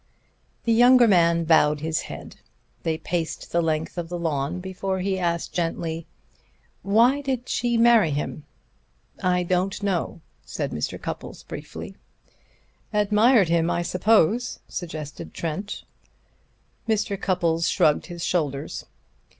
[0.63, 2.37] The younger man bowed his head.
[2.81, 6.07] They paced the length of the lawn before he asked gently:
[6.81, 8.43] "Why did she marry him?"
[9.21, 10.99] "I don't know," said Mr.
[10.99, 11.93] Cupples briefly.
[12.91, 15.83] "Admired him, I suppose," suggested Trent.
[16.89, 17.15] Mr.
[17.15, 18.85] Cupples shrugged his shoulders.